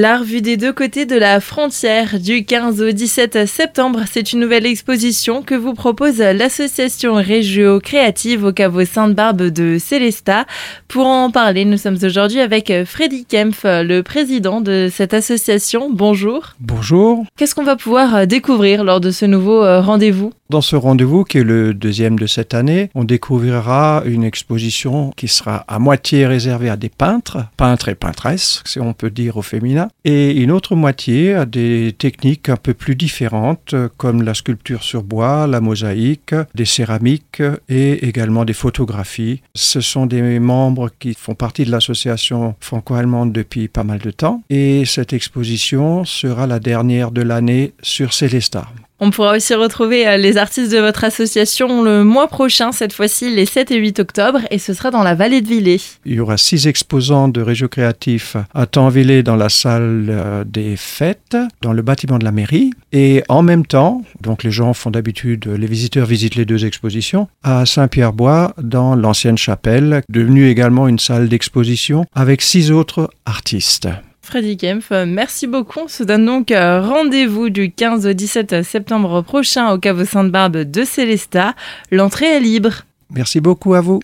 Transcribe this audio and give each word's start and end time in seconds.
L'art 0.00 0.22
vu 0.22 0.42
des 0.42 0.56
deux 0.56 0.72
côtés 0.72 1.06
de 1.06 1.16
la 1.16 1.40
frontière 1.40 2.20
du 2.20 2.44
15 2.44 2.82
au 2.82 2.92
17 2.92 3.46
septembre, 3.48 4.02
c'est 4.08 4.32
une 4.32 4.38
nouvelle 4.38 4.64
exposition 4.64 5.42
que 5.42 5.56
vous 5.56 5.74
propose 5.74 6.18
l'association 6.18 7.14
Régio 7.14 7.80
Créative 7.80 8.44
au 8.44 8.52
caveau 8.52 8.84
Sainte-Barbe 8.84 9.48
de 9.48 9.76
Célestat. 9.80 10.46
Pour 10.86 11.06
en 11.06 11.32
parler, 11.32 11.64
nous 11.64 11.78
sommes 11.78 11.98
aujourd'hui 12.00 12.38
avec 12.38 12.72
Freddy 12.84 13.24
Kempf, 13.24 13.62
le 13.64 14.02
président 14.02 14.60
de 14.60 14.88
cette 14.88 15.14
association. 15.14 15.90
Bonjour. 15.90 16.54
Bonjour. 16.60 17.24
Qu'est-ce 17.36 17.56
qu'on 17.56 17.64
va 17.64 17.74
pouvoir 17.74 18.24
découvrir 18.28 18.84
lors 18.84 19.00
de 19.00 19.10
ce 19.10 19.24
nouveau 19.24 19.64
euh, 19.64 19.80
rendez-vous? 19.80 20.30
Dans 20.50 20.62
ce 20.62 20.76
rendez-vous, 20.76 21.24
qui 21.24 21.36
est 21.36 21.44
le 21.44 21.74
deuxième 21.74 22.18
de 22.18 22.26
cette 22.26 22.54
année, 22.54 22.88
on 22.94 23.04
découvrira 23.04 24.02
une 24.06 24.24
exposition 24.24 25.10
qui 25.14 25.28
sera 25.28 25.56
à 25.68 25.78
moitié 25.78 26.26
réservée 26.26 26.70
à 26.70 26.78
des 26.78 26.88
peintres, 26.88 27.44
peintres 27.58 27.90
et 27.90 27.94
peintresses, 27.94 28.62
si 28.64 28.80
on 28.80 28.94
peut 28.94 29.10
dire 29.10 29.36
au 29.36 29.42
féminin 29.42 29.88
et 30.06 30.40
une 30.40 30.50
autre 30.50 30.74
moitié 30.74 31.34
à 31.34 31.44
des 31.44 31.94
techniques 31.98 32.48
un 32.48 32.56
peu 32.56 32.72
plus 32.72 32.96
différentes 32.96 33.74
comme 33.98 34.22
la 34.22 34.32
sculpture 34.32 34.84
sur 34.84 35.02
bois, 35.02 35.46
la 35.46 35.60
mosaïque, 35.60 36.34
des 36.54 36.64
céramiques 36.64 37.42
et 37.68 38.08
également 38.08 38.46
des 38.46 38.54
photographies. 38.54 39.42
Ce 39.54 39.82
sont 39.82 40.06
des 40.06 40.40
membres 40.40 40.88
qui 40.98 41.12
font 41.12 41.34
partie 41.34 41.66
de 41.66 41.70
l'association 41.70 42.54
franco-allemande 42.60 43.34
depuis 43.34 43.68
pas 43.68 43.84
mal 43.84 43.98
de 43.98 44.10
temps 44.10 44.42
et 44.48 44.86
cette 44.86 45.12
exposition 45.12 46.06
sera 46.06 46.46
la 46.46 46.58
dernière 46.58 47.10
de 47.10 47.20
l'année 47.20 47.74
sur 47.82 48.14
Célestat. 48.14 48.66
On 49.00 49.10
pourra 49.10 49.36
aussi 49.36 49.54
retrouver 49.54 50.08
euh, 50.08 50.16
les 50.16 50.36
artistes 50.36 50.72
de 50.72 50.78
votre 50.78 51.04
association 51.04 51.82
le 51.84 52.02
mois 52.02 52.26
prochain, 52.26 52.72
cette 52.72 52.92
fois-ci 52.92 53.32
les 53.32 53.46
7 53.46 53.70
et 53.70 53.76
8 53.76 54.00
octobre, 54.00 54.40
et 54.50 54.58
ce 54.58 54.74
sera 54.74 54.90
dans 54.90 55.04
la 55.04 55.14
vallée 55.14 55.40
de 55.40 55.46
Villers. 55.46 55.80
Il 56.04 56.14
y 56.14 56.20
aura 56.20 56.36
six 56.36 56.66
exposants 56.66 57.28
de 57.28 57.40
Régio 57.40 57.68
Créatif 57.68 58.36
à 58.54 58.66
Tanvillers 58.66 59.22
dans 59.22 59.36
la 59.36 59.48
salle 59.48 60.06
euh, 60.10 60.42
des 60.44 60.76
fêtes, 60.76 61.36
dans 61.62 61.72
le 61.72 61.82
bâtiment 61.82 62.18
de 62.18 62.24
la 62.24 62.32
mairie. 62.32 62.70
Et 62.90 63.22
en 63.28 63.42
même 63.42 63.66
temps, 63.66 64.02
donc 64.20 64.42
les 64.42 64.50
gens 64.50 64.74
font 64.74 64.90
d'habitude, 64.90 65.46
les 65.46 65.66
visiteurs 65.66 66.06
visitent 66.06 66.34
les 66.34 66.44
deux 66.44 66.64
expositions, 66.64 67.28
à 67.44 67.66
Saint-Pierre-Bois, 67.66 68.54
dans 68.60 68.96
l'ancienne 68.96 69.38
chapelle, 69.38 70.02
devenue 70.08 70.48
également 70.48 70.88
une 70.88 70.98
salle 70.98 71.28
d'exposition, 71.28 72.04
avec 72.14 72.42
six 72.42 72.72
autres 72.72 73.10
artistes. 73.26 73.88
Freddy 74.28 74.58
Kempf, 74.58 74.90
merci 75.06 75.46
beaucoup. 75.46 75.80
On 75.84 75.88
se 75.88 76.02
donne 76.02 76.26
donc 76.26 76.50
euh, 76.50 76.82
rendez-vous 76.82 77.48
du 77.48 77.72
15 77.72 78.06
au 78.06 78.12
17 78.12 78.62
septembre 78.62 79.22
prochain 79.22 79.72
au 79.72 79.78
caveau 79.78 80.04
Sainte-Barbe 80.04 80.58
de 80.58 80.84
Célestat. 80.84 81.54
L'entrée 81.90 82.36
est 82.36 82.40
libre. 82.40 82.82
Merci 83.10 83.40
beaucoup 83.40 83.72
à 83.72 83.80
vous. 83.80 83.96